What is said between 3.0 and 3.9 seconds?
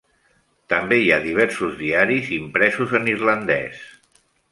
en irlandès.